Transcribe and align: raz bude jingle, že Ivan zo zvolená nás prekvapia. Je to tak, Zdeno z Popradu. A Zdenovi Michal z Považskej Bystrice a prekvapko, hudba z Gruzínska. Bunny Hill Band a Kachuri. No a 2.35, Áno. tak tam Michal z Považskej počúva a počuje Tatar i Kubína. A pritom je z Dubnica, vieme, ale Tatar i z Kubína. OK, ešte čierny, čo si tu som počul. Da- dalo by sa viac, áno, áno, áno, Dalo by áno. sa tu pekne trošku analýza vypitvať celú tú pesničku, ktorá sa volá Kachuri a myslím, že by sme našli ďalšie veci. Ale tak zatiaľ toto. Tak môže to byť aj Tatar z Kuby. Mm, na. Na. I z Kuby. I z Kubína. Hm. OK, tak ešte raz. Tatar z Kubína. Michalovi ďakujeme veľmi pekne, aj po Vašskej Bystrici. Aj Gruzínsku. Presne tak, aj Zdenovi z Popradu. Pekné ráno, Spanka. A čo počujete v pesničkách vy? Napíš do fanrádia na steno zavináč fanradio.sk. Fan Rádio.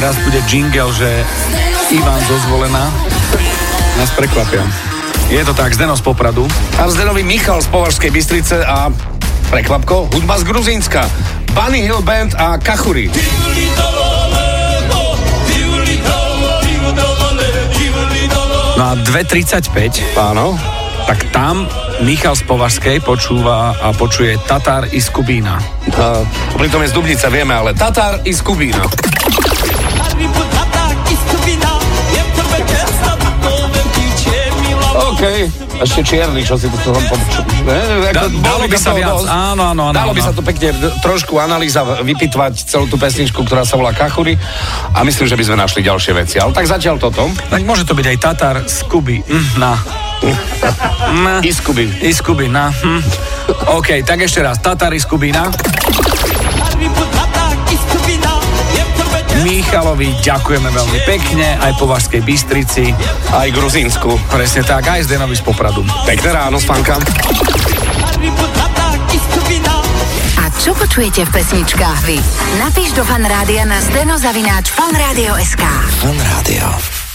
raz 0.00 0.16
bude 0.24 0.42
jingle, 0.50 0.92
že 0.92 1.24
Ivan 1.90 2.20
zo 2.26 2.38
zvolená 2.48 2.90
nás 3.98 4.10
prekvapia. 4.18 4.66
Je 5.30 5.44
to 5.46 5.54
tak, 5.54 5.74
Zdeno 5.74 5.96
z 5.96 6.02
Popradu. 6.02 6.48
A 6.78 6.90
Zdenovi 6.90 7.22
Michal 7.22 7.62
z 7.62 7.68
Považskej 7.70 8.10
Bystrice 8.10 8.66
a 8.66 8.90
prekvapko, 9.50 10.10
hudba 10.12 10.38
z 10.38 10.44
Gruzínska. 10.44 11.06
Bunny 11.54 11.86
Hill 11.86 12.02
Band 12.02 12.34
a 12.34 12.58
Kachuri. 12.58 13.08
No 18.74 18.82
a 18.90 18.92
2.35, 18.98 20.18
Áno. 20.18 20.58
tak 21.06 21.30
tam 21.30 21.70
Michal 22.02 22.34
z 22.34 22.42
Považskej 22.42 22.98
počúva 23.06 23.78
a 23.78 23.94
počuje 23.94 24.34
Tatar 24.42 24.90
i 24.90 24.98
Kubína. 24.98 25.62
A 25.94 26.26
pritom 26.58 26.82
je 26.82 26.90
z 26.90 26.94
Dubnica, 26.96 27.30
vieme, 27.30 27.54
ale 27.54 27.70
Tatar 27.70 28.26
i 28.26 28.34
z 28.34 28.42
Kubína. 28.42 28.82
OK, 35.14 35.24
ešte 35.78 36.00
čierny, 36.02 36.42
čo 36.42 36.58
si 36.58 36.66
tu 36.66 36.74
som 36.82 36.90
počul. 37.06 37.46
Da- 38.10 38.26
dalo 38.26 38.66
by 38.66 38.74
sa 38.74 38.90
viac, 38.92 39.22
áno, 39.24 39.70
áno, 39.70 39.82
áno, 39.88 39.94
Dalo 39.94 40.10
by 40.10 40.18
áno. 40.18 40.28
sa 40.28 40.32
tu 40.34 40.42
pekne 40.42 40.74
trošku 41.00 41.38
analýza 41.38 41.86
vypitvať 42.02 42.66
celú 42.66 42.90
tú 42.90 42.98
pesničku, 42.98 43.46
ktorá 43.46 43.62
sa 43.62 43.78
volá 43.78 43.94
Kachuri 43.94 44.34
a 44.90 45.06
myslím, 45.06 45.30
že 45.30 45.38
by 45.38 45.44
sme 45.46 45.56
našli 45.56 45.80
ďalšie 45.80 46.12
veci. 46.12 46.36
Ale 46.36 46.50
tak 46.50 46.66
zatiaľ 46.66 46.98
toto. 46.98 47.30
Tak 47.30 47.62
môže 47.62 47.86
to 47.86 47.94
byť 47.94 48.06
aj 48.10 48.16
Tatar 48.18 48.56
z 48.66 48.78
Kuby. 48.84 49.22
Mm, 49.22 49.48
na. 49.56 49.72
Na. 51.24 51.34
I 51.38 51.52
z 51.52 51.60
Kuby. 51.62 51.84
I 52.00 52.10
z 52.10 52.20
Kubína. 52.20 52.72
Hm. 52.72 53.00
OK, 53.70 54.02
tak 54.02 54.18
ešte 54.18 54.42
raz. 54.42 54.58
Tatar 54.58 54.90
z 54.90 55.06
Kubína. 55.06 55.46
Michalovi 59.74 60.14
ďakujeme 60.22 60.70
veľmi 60.70 61.00
pekne, 61.02 61.58
aj 61.58 61.74
po 61.74 61.90
Vašskej 61.90 62.22
Bystrici. 62.22 62.94
Aj 63.34 63.50
Gruzínsku. 63.50 64.06
Presne 64.30 64.62
tak, 64.62 64.86
aj 64.86 65.02
Zdenovi 65.02 65.34
z 65.34 65.42
Popradu. 65.42 65.82
Pekné 66.06 66.30
ráno, 66.30 66.62
Spanka. 66.62 66.94
A 70.38 70.44
čo 70.62 70.78
počujete 70.78 71.26
v 71.26 71.30
pesničkách 71.34 72.00
vy? 72.06 72.22
Napíš 72.62 72.94
do 72.94 73.02
fanrádia 73.02 73.66
na 73.66 73.82
steno 73.82 74.14
zavináč 74.14 74.70
fanradio.sk. 74.70 75.66
Fan 75.98 76.18
Rádio. 76.22 76.94